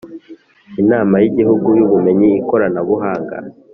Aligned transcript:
Inama 0.81 1.15
y’ 1.21 1.25
Igihugu 1.29 1.67
y’ 1.77 1.81
Ubumenyi 1.85 2.27
n 2.29 2.33
Ikoranabuhanga 2.39 3.35